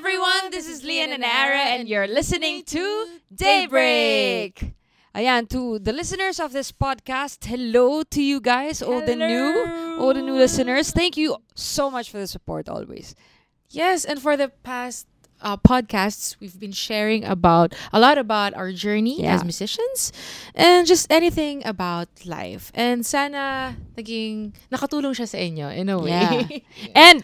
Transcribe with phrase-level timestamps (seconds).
[0.00, 4.72] everyone, this is Lian and Ara, and you're listening to Daybreak.
[5.14, 10.14] Ayan, to the listeners of this podcast, hello to you guys, all the new, all
[10.14, 10.90] the new listeners.
[10.90, 13.14] Thank you so much for the support always.
[13.68, 15.06] Yes, and for the past
[15.42, 19.34] uh, podcasts, we've been sharing about a lot about our journey Yeah.
[19.34, 20.12] as musicians
[20.54, 22.72] and just anything about life.
[22.74, 26.08] And sana naging nakatulong siya sa inyo in a way.
[26.08, 26.94] Yeah.
[26.96, 27.22] And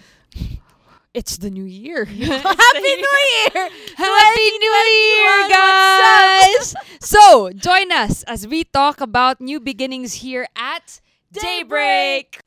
[1.16, 2.04] it's the new year.
[2.04, 3.70] Happy New Year!
[3.96, 6.74] Happy New Year, guys!
[7.00, 11.00] So, join us as we talk about new beginnings here at
[11.32, 12.40] Daybreak.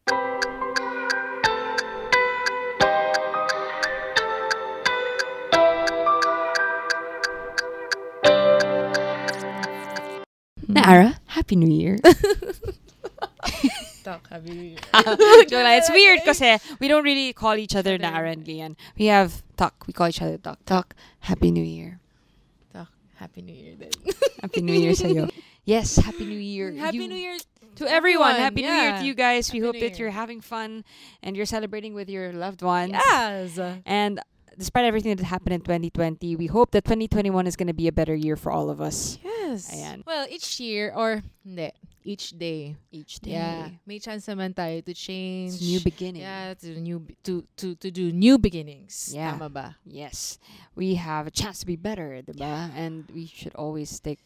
[10.67, 11.97] Nara, Happy New Year.
[14.09, 14.79] Talk, Happy New Year.
[14.93, 18.75] It's weird because uh, we don't really call each other Nara and Lian.
[18.97, 19.85] We have Tuck.
[19.85, 20.57] We call each other Tuck.
[20.65, 21.99] Tuck, Happy New Year.
[22.73, 22.89] Talk,
[23.21, 23.91] Happy New Year din.
[24.41, 25.29] Happy New Year sa'yo.
[25.63, 26.73] Yes, Happy New Year.
[26.73, 27.37] Happy You- New Year
[27.79, 29.53] To everyone, everyone, Happy New Year to you guys.
[29.53, 30.83] We Happy hope New that you're having fun
[31.21, 32.91] and you're celebrating with your loved ones.
[32.97, 33.55] Yes.
[33.85, 34.19] And
[34.57, 37.93] despite everything that happened in 2020, we hope that 2021 is going to be a
[37.93, 39.17] better year for all of us.
[39.23, 39.71] Yes.
[39.71, 40.03] Ayan.
[40.05, 41.71] Well, each year or hindi,
[42.03, 42.75] each day.
[42.91, 43.69] Each Yeah.
[43.85, 45.55] May chance naman tayo to change.
[45.55, 46.21] It's new beginning.
[46.23, 49.11] Yeah, to new to to to do new beginnings.
[49.13, 49.35] Yeah.
[49.35, 49.67] Tama ba?
[49.83, 50.39] Yes.
[50.75, 52.71] We have a chance to be better, diba?
[52.75, 54.19] And we should always take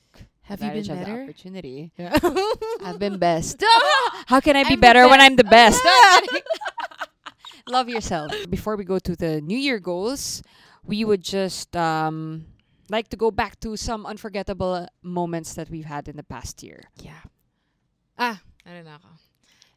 [0.52, 1.24] Have you been advantage of the better?
[1.24, 1.78] opportunity.
[1.96, 2.20] Yeah.
[2.84, 3.64] I've been best.
[4.28, 5.24] How can I be I'm better when.
[5.24, 5.80] I'm the best?
[7.68, 8.32] Love yourself.
[8.50, 10.44] Before we go to the New Year goals,
[10.84, 12.46] we would just um,
[12.92, 16.84] like to go back to some unforgettable moments that we've had in the past year.
[17.00, 17.24] yeah.
[18.18, 19.10] Ah, ano na ako.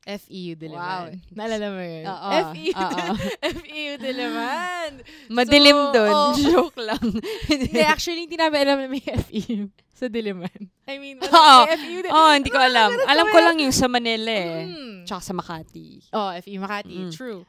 [0.06, 1.18] FEU Diliman.
[1.18, 1.34] Wow.
[1.34, 2.04] Naalala mo yun?
[2.06, 3.06] Oo, FEU, oo.
[3.42, 4.90] FEU Diliman.
[5.34, 6.14] Madilim So, dun.
[6.14, 6.32] oh.
[6.46, 7.06] Joke lang.
[7.50, 10.60] Hindi, actually, hindi namin alam na may FEU sa Diliman.
[10.86, 11.56] I mean, Oo.
[11.66, 12.10] FEU din.
[12.14, 12.94] oh, hindi ko alam.
[12.94, 14.70] Alam ko lang yung sa Manila eh.
[14.70, 15.10] Mm.
[15.10, 16.06] Tsaka sa Makati.
[16.14, 17.10] Oh, FEU Makati.
[17.10, 17.10] Mm.
[17.10, 17.42] True.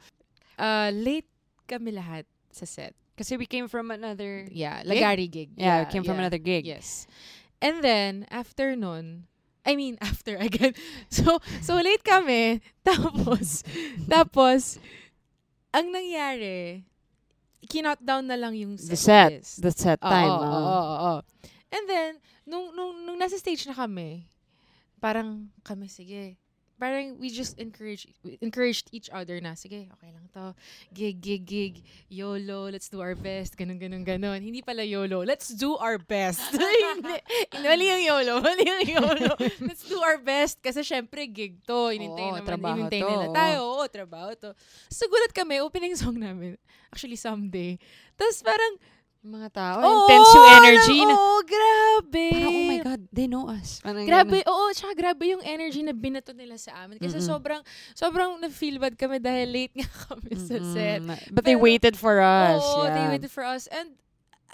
[0.58, 1.30] Uh, late
[1.70, 2.98] kami lahat sa set.
[3.14, 4.50] Kasi we came from another...
[4.50, 5.54] Yeah, Lagari gig.
[5.58, 6.26] Yeah, we came from yeah.
[6.26, 6.66] another gig.
[6.66, 7.06] Yes.
[7.62, 9.30] And then, after nun,
[9.68, 10.72] I mean, after again.
[11.12, 12.64] So, so late kami.
[12.88, 13.68] Tapos,
[14.08, 14.80] tapos,
[15.76, 16.88] ang nangyari,
[17.68, 19.32] kinot down na lang yung set, The set.
[19.36, 19.54] list.
[19.60, 20.32] The set Oo, time.
[20.32, 20.56] oo, ah.
[20.56, 21.16] oo, oo.
[21.68, 22.12] And then,
[22.48, 24.24] nung, nung, nung nasa stage na kami,
[25.04, 26.40] parang kami, sige,
[26.78, 28.06] parang we just encourage
[28.40, 30.54] encouraged each other na, sige, okay lang to.
[30.94, 31.76] Gig, gig, gig.
[32.08, 33.58] YOLO, let's do our best.
[33.58, 34.40] Ganun, ganun, ganun.
[34.40, 35.26] Hindi pala YOLO.
[35.26, 36.42] Let's do our best.
[37.66, 38.34] Mali yung YOLO.
[38.46, 39.32] Mali yung YOLO.
[39.68, 40.62] let's do our best.
[40.62, 41.90] Kasi syempre, gig to.
[41.90, 42.86] Inintay Oo, naman.
[42.86, 43.58] inintay to, nila tayo.
[43.66, 44.54] Oo, trabaho to.
[44.94, 45.60] So, gulat kami.
[45.60, 46.62] Opening song namin.
[46.94, 47.82] Actually, someday.
[48.14, 48.78] Tapos parang,
[49.28, 51.00] mga tao, Oo, intense yung energy.
[51.04, 52.28] Oo, grabe.
[52.32, 53.80] parang, oh my God, they know us.
[53.80, 56.98] Parang Grabe, oo, tsaka grabe yung energy na binato nila sa amin.
[56.98, 57.28] Kasi Mm-mm.
[57.28, 57.62] sobrang,
[57.94, 61.04] sobrang na-feel bad kami dahil late nga kami sa set.
[61.30, 62.60] But they Pero- waited for us.
[62.60, 62.94] Oo, yeah.
[62.94, 63.68] they waited for us.
[63.68, 63.94] And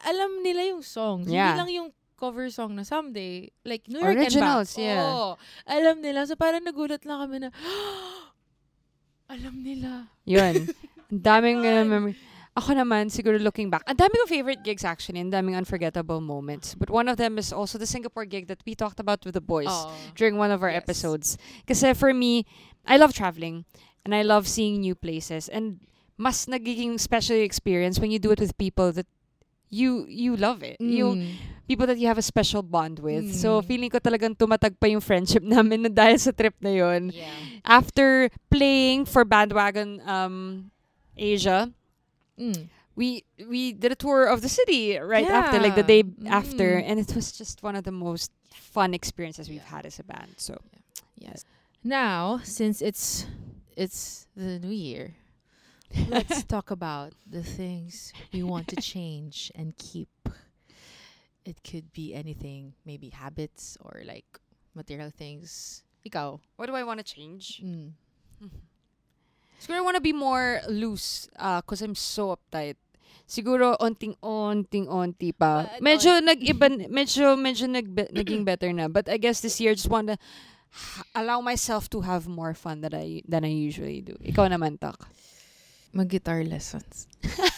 [0.04, 1.30] alam nila yung songs.
[1.30, 1.56] Yeah.
[1.56, 3.52] Hindi lang yung cover song na someday.
[3.64, 4.88] Like, New York Originals, and back.
[4.96, 5.04] yeah.
[5.04, 5.30] Oo,
[5.68, 6.24] alam nila.
[6.24, 7.50] So parang nagulat lang kami na,
[9.34, 10.08] alam nila.
[10.24, 10.68] Yun.
[11.14, 12.16] Ang daming uh, memory.
[12.54, 16.76] Ako naman, siguro looking back, ang dami favorite gigs actually, ang daming unforgettable moments.
[16.78, 19.42] But one of them is also the Singapore gig that we talked about with the
[19.42, 19.90] boys Oo.
[20.14, 20.86] during one of our Yes.
[20.86, 21.28] episodes.
[21.66, 22.46] Kasi for me,
[22.86, 23.66] I love traveling
[24.06, 25.50] and I love seeing new places.
[25.50, 25.82] And
[26.14, 29.10] mas nagiging special experience when you do it with people that
[29.74, 30.78] you you love it.
[30.78, 31.50] Mm.
[31.66, 33.34] people that you have a special bond with.
[33.34, 33.66] So Mm.
[33.66, 37.10] feeling ko talagang tumatag pa yung friendship namin na dahil sa trip na yun.
[37.10, 37.34] Yeah.
[37.66, 40.70] After playing for Bandwagon um
[41.18, 41.74] Asia,
[42.40, 42.68] Mm.
[42.96, 46.04] we we did a tour of the city right after, like the Yeah.
[46.04, 46.84] day after, Mm.
[46.90, 49.76] and it was just one of the most fun experiences we've Yeah.
[49.78, 50.36] had as a band.
[50.38, 50.58] So
[51.18, 51.46] Yes.
[51.84, 53.26] Now, since it's
[53.76, 55.16] it's the new year,
[56.10, 60.10] let's talk about the things we want to change and keep.
[61.46, 64.26] It could be anything, maybe habits or like
[64.74, 65.84] material things.
[66.08, 66.40] Ikaw.
[66.58, 67.62] what do I want to change?
[67.64, 67.94] Mm.
[69.64, 72.76] Siguro I want to be more loose because I'm so uptight.
[73.24, 75.64] Siguro onting-onting-onti pa.
[75.64, 78.92] But, Medyo nag-iba, medyo, medyo nag naging better na.
[78.92, 80.20] But I guess this year, just want to
[81.16, 84.20] allow myself to have more fun than I than I usually do.
[84.20, 85.00] Ikaw naman, Tak.
[85.96, 87.08] Mag-guitar lessons.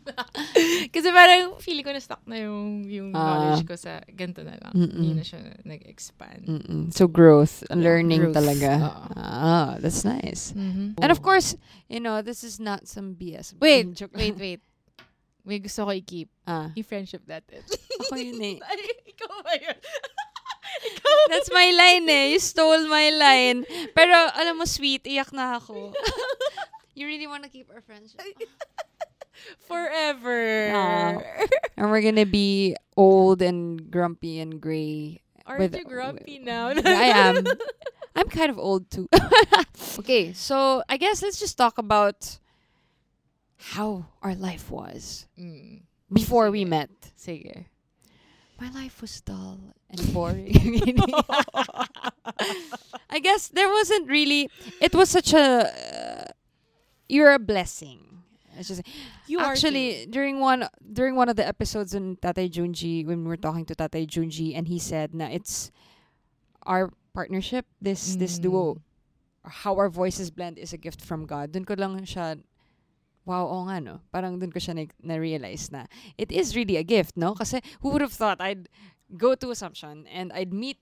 [0.94, 3.20] Kasi parang feeling ko na stuck na yung, yung Ah.
[3.54, 4.72] knowledge ko sa ganito na lang.
[4.72, 4.92] Mm-mm.
[4.92, 6.42] Hindi na siya nag-expand.
[6.46, 6.82] Mm-mm.
[6.90, 8.36] So growth, learning growth.
[8.36, 8.70] talaga.
[8.80, 9.04] Oo.
[9.14, 10.52] Ah, that's nice.
[10.52, 10.98] Mhm.
[10.98, 11.54] And of course,
[11.86, 13.54] you know, this is not some BS.
[13.58, 14.60] Wait, Joke wait, wait.
[15.40, 16.28] may gusto ko i-keep.
[16.44, 17.64] Ah, Yung friendship natin.
[18.04, 18.56] ako yun eh.
[18.68, 19.78] Ay, ikaw ba yun?
[21.32, 22.30] That's my line eh.
[22.30, 23.64] You stole my line.
[23.90, 25.90] Pero alam mo, sweet, iyak na ako.
[26.94, 28.20] you really want to keep our friendship?
[29.66, 30.66] Forever.
[31.76, 35.20] And we're gonna be old and grumpy and gray.
[35.46, 36.68] Aren't you grumpy now?
[36.84, 37.44] I am.
[38.16, 39.08] I'm kind of old too.
[40.00, 42.38] okay, so I guess let's just talk about
[43.56, 45.82] how our life was Mm.
[46.12, 46.68] before we Sige.
[46.68, 46.90] met.
[47.16, 47.64] Sige.
[48.60, 49.58] My life was dull
[49.88, 50.52] and boring.
[53.08, 54.50] I guess there wasn't really.
[54.80, 55.70] It was such a.
[55.70, 56.24] Uh,
[57.08, 58.09] you're a blessing.
[58.60, 58.84] It's just
[59.24, 63.40] You actually during one during one of the episodes in Tatay Junji when we were
[63.40, 65.72] talking to Tatay Junji and he said na it's
[66.68, 68.42] our partnership this this Mm.
[68.44, 68.62] duo
[69.64, 71.56] how our voices blend is a gift from God.
[71.56, 72.36] Dun ko lang siya
[73.24, 74.04] wow, oo nga no.
[74.12, 75.88] Parang dun ko siya na- na-realize na
[76.20, 77.32] it is really a gift, no?
[77.32, 78.68] Kasi who would have thought I'd
[79.16, 80.76] go to Assumption and I'd meet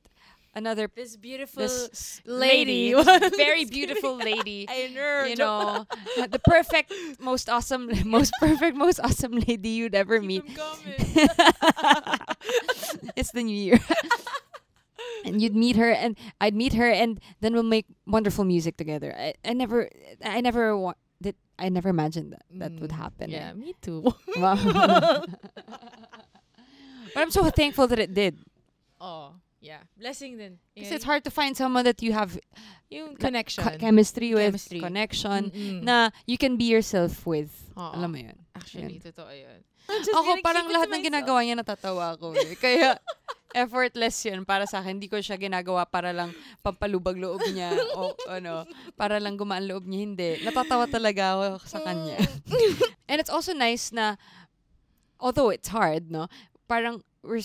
[0.59, 2.93] another This beautiful this lady.
[2.99, 5.25] this very beautiful lady I know.
[5.31, 5.87] you know,
[6.27, 10.43] the perfect, most awesome, most perfect, most awesome lady you'd ever meet.
[13.17, 13.79] it's the new year.
[15.25, 19.15] and you'd meet her and I'd meet her and then we'll make wonderful music together.
[19.17, 19.89] I, I never
[20.25, 23.31] I never wa- did I never imagined that that would Mm, happen.
[23.31, 24.03] Yeah, me too.
[24.39, 25.27] But
[27.17, 28.39] I'm so thankful that it did.
[29.01, 29.83] oh, yeah.
[29.97, 30.59] Blessing din.
[30.75, 32.39] Because it's hard to find someone that you have
[32.89, 33.63] Yung connection.
[33.79, 34.81] chemistry with, Chemistry.
[34.81, 35.83] connection, Mm-mm.
[35.85, 37.53] na you can be yourself with.
[37.77, 37.93] Oo.
[37.95, 38.37] Alam mo yun.
[38.57, 39.61] Actually, totoo yun.
[39.89, 42.57] Ako, parang lahat ng ginagawa niya natatawa ako eh.
[42.61, 42.97] Kaya,
[43.57, 45.01] effortless yun para sa akin.
[45.01, 49.89] Hindi ko siya ginagawa para lang pampalubag loob niya o ano, para lang gumaan loob
[49.89, 50.01] niya.
[50.05, 50.31] Hindi.
[50.45, 52.21] Natatawa talaga ako sa kanya.
[53.09, 54.17] And it's also nice na,
[55.21, 56.29] although it's hard, no?
[56.69, 57.41] Parang we're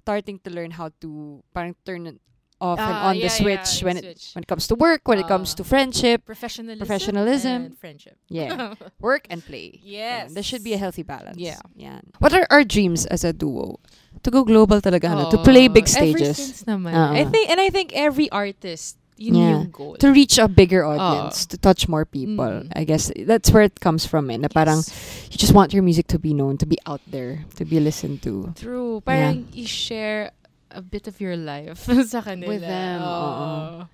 [0.00, 2.18] starting to learn how to parang turn it
[2.60, 4.04] off and Ah, on the switch when it
[4.36, 5.56] when it comes to work, when it comes Ah.
[5.56, 7.72] to friendship, professionalism, professionalism.
[7.72, 8.20] and friendship.
[8.28, 9.80] yeah, work and play.
[9.80, 10.28] yes.
[10.28, 10.34] Yan.
[10.36, 11.40] There should be a healthy balance.
[11.40, 11.56] Yeah.
[11.72, 12.12] Yan.
[12.20, 13.80] What are our dreams as a duo?
[14.20, 15.32] To go global talaga, ano?
[15.32, 16.36] To play big Ever stages.
[16.36, 16.92] since naman.
[16.92, 17.16] Oo.
[17.16, 19.50] I think, and I think every artist, yun Yeah.
[19.60, 19.94] yung goal.
[20.00, 21.44] To reach a bigger audience.
[21.52, 22.64] To touch more people.
[22.64, 22.72] Mm.
[22.74, 24.40] I guess that's where it comes from, eh.
[24.40, 25.28] Na parang, Yes.
[25.30, 28.24] you just want your music to be known, to be out there, to be listened
[28.24, 28.56] to.
[28.56, 29.04] True.
[29.04, 30.32] Parang i-share
[30.72, 32.48] a bit of your life sa kanila.
[32.48, 33.12] With them, oo.
[33.84, 33.88] Oo.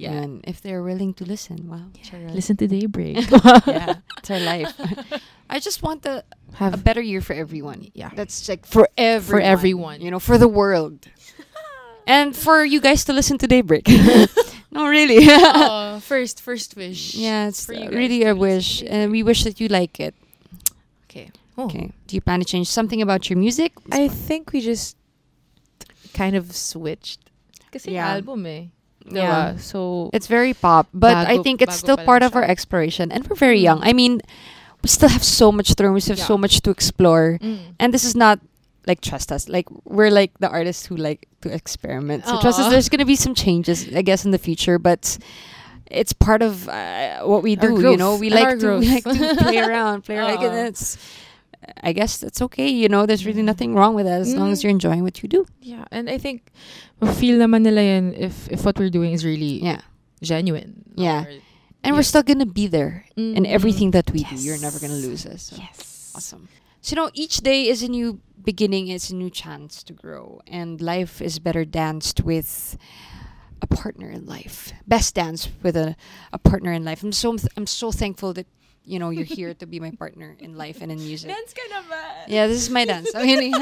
[0.00, 0.24] Yeah.
[0.24, 1.92] And if they're willing to listen, wow.
[2.00, 2.32] Charot.
[2.32, 3.28] Listen to Daybreak.
[3.68, 4.00] yeah.
[4.18, 4.72] It's our life.
[5.52, 6.24] I just want to
[6.56, 7.92] have a better year for everyone.
[7.92, 8.08] yeah.
[8.16, 9.44] That's like for everyone.
[9.44, 9.98] everyone.
[10.00, 11.06] You know, for the world.
[12.08, 13.84] and for you guys to listen to Daybreak.
[14.92, 15.24] No, really.
[15.28, 17.14] oh, first first wish.
[17.14, 18.80] yeah, it's For you guys really a wish.
[18.80, 20.14] to And we wish that you like it.
[21.08, 21.30] Okay.
[21.56, 21.64] Oh.
[21.66, 21.92] Okay.
[22.06, 23.72] Do you plan to change something about your music?
[23.90, 24.96] I think we just
[26.14, 27.20] kind of switched.
[27.72, 28.08] Kasi Yeah.
[28.20, 28.68] album eh.
[29.08, 29.56] Yeah.
[29.58, 33.10] So, It's very pop, but I think it's still part of our exploration.
[33.10, 33.66] And we're very Mm.
[33.68, 33.80] young.
[33.82, 34.20] I mean,
[34.84, 35.92] we still have so much to learn.
[35.96, 37.38] We still have so much to explore.
[37.42, 37.74] mm.
[37.82, 38.38] And this is not
[38.86, 39.48] like trust us.
[39.48, 42.26] Like we're like the artists who like to experiment.
[42.26, 42.70] So trust us.
[42.70, 45.18] There's gonna be some changes, I guess, in the future, but
[45.90, 47.80] it's part of uh, what we do.
[47.80, 50.42] You know, we And like to we like to play around, play around.
[50.42, 50.96] And it's,
[51.82, 52.68] I guess that's okay.
[52.68, 54.62] You know, there's really nothing wrong with that as long as Mm.
[54.64, 55.46] you're enjoying what you do.
[55.60, 56.50] yeah, and I think
[57.18, 59.82] feel naman nila yun if if what we're doing is really Yeah,
[60.22, 60.82] genuine.
[60.96, 61.24] Yeah.
[61.84, 63.50] And we're still gonna be there in Mm.
[63.50, 64.34] everything that we do.
[64.38, 65.50] You're never gonna lose us.
[65.50, 65.56] So.
[65.58, 66.14] Yes.
[66.14, 66.46] Awesome.
[66.82, 70.40] So, you know, each day is a new beginning, it's a new chance to grow.
[70.48, 72.76] And life is better danced with
[73.62, 74.72] a partner in life.
[74.88, 75.94] Best dance with a,
[76.32, 77.04] a partner in life.
[77.04, 78.48] I'm so I'm so thankful that,
[78.84, 81.30] you know, you're here to be my partner in life and in music.
[81.30, 81.92] Dance ka naman.
[81.92, 83.14] Uh, yeah, this is my dance.
[83.14, 83.54] I mean,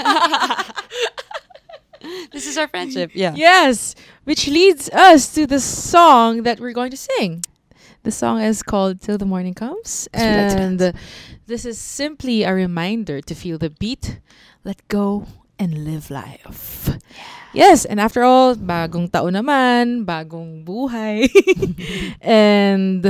[2.33, 3.11] this is our friendship.
[3.13, 3.35] Yeah.
[3.37, 7.45] Yes, which leads us to the song that we're going to sing.
[8.03, 10.09] The song is called Till the Morning Comes.
[10.13, 10.93] 'Cause we like to And uh,
[11.47, 14.21] this is simply a reminder to feel the beat,
[14.65, 15.27] let go,
[15.61, 16.97] and live life.
[17.53, 21.29] Yes, and after all, bagong taon naman, bagong buhay.
[22.25, 23.05] and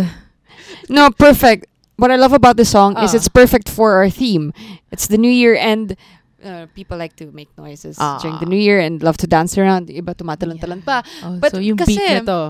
[0.89, 1.67] No, perfect.
[2.01, 3.17] What I love about this song is Ah.
[3.21, 4.51] it's perfect for our theme.
[4.91, 5.95] It's the New Year and
[6.43, 8.53] uh, people like to make noises during the Ah.
[8.53, 9.93] New Year and love to dance around.
[9.93, 11.05] Iba tumatalon-talon pa.
[11.23, 12.41] oh, But so yung kasi- beat na to.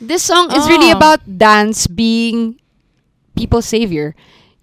[0.00, 0.96] This song is really Ah.
[0.98, 2.58] about dance being
[3.36, 4.14] people's savior.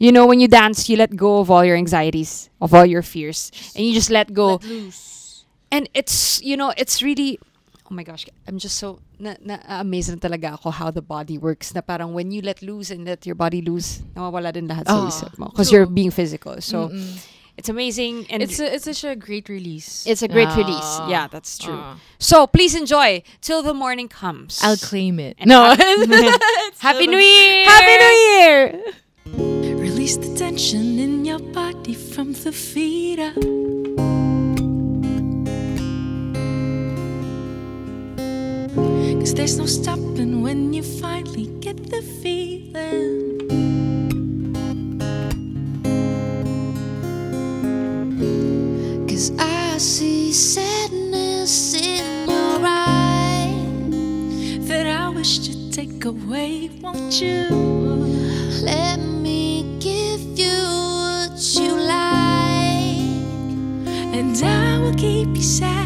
[0.02, 3.02] You know, when you dance, you let go of all your anxieties, of all your
[3.06, 4.58] fears, and you just let go.
[4.58, 5.46] Let loose.
[5.72, 7.40] And it's, you know, it's really
[7.92, 11.38] oh my gosh, I'm just so na, na amazed na talaga ako how the body
[11.38, 11.76] works.
[11.76, 14.96] Na parang when you let loose and let your body loose, nawawala din lahat sa
[14.96, 15.52] Ah, isip mo.
[15.52, 16.56] Because you're being physical.
[16.64, 17.20] So, Mm-mm.
[17.62, 18.26] It's amazing.
[18.32, 20.08] And it's a, it's such a great release.
[20.08, 20.58] it's a great Ah.
[20.58, 20.92] release.
[21.14, 21.78] Yeah, that's true.
[21.78, 21.98] Ah.
[22.18, 24.60] So, please enjoy till the morning comes.
[24.64, 25.38] I'll claim it.
[25.38, 25.62] And no.
[26.80, 27.66] Happy New Year!
[27.70, 28.58] Happy New Year!
[29.78, 33.38] Release the tension in your body from the feet up.
[39.22, 43.21] Cause there's no stopping when you finally get the feeling.
[49.22, 54.68] Cause I see sadness in your eyes.
[54.68, 57.46] That I wish to take away, won't you?
[58.64, 62.98] Let me give you what you like.
[64.18, 65.81] And I will keep you satisfied.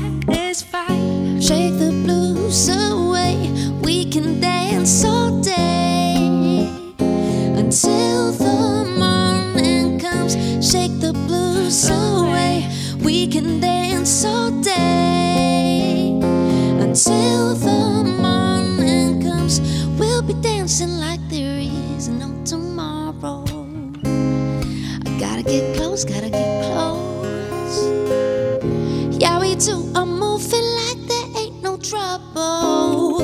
[29.59, 33.19] Do a moving like there ain't no trouble.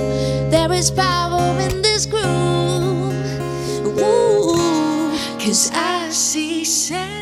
[0.49, 3.13] There is power in this groove.
[3.99, 7.20] Ooh, Cause I see sadness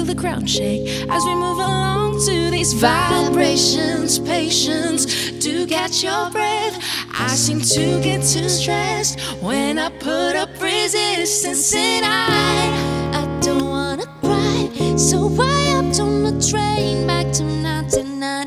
[0.00, 4.18] Feel the ground shake as we move along to these vibrations.
[4.18, 6.82] Patience do catch your breath.
[7.12, 13.20] I seem to get too stressed when I put up resistance, and I.
[13.20, 18.39] I don't wanna cry, so why up on the train back to 1995?